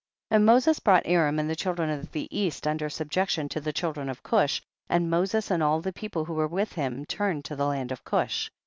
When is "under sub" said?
2.65-3.11